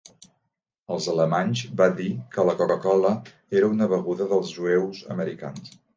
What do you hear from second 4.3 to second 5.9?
dels "jueus americans".